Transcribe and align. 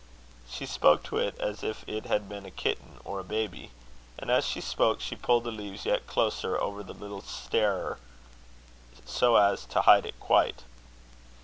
She 0.49 0.65
spoke 0.65 1.03
to 1.03 1.17
it 1.19 1.37
as 1.37 1.61
if 1.63 1.87
it 1.87 2.05
had 2.07 2.27
been 2.27 2.43
a 2.43 2.49
kitten 2.49 2.97
or 3.05 3.19
a 3.19 3.23
baby. 3.23 3.69
And 4.17 4.31
as 4.31 4.43
she 4.47 4.59
spoke, 4.59 4.99
she 4.99 5.15
pulled 5.15 5.43
the 5.43 5.51
leaves 5.51 5.85
yet 5.85 6.07
closer 6.07 6.59
over 6.59 6.81
the 6.81 6.95
little 6.95 7.21
starer 7.21 7.99
so 9.05 9.35
as 9.35 9.63
to 9.65 9.81
hide 9.81 10.07
it 10.07 10.19
quite. 10.19 10.63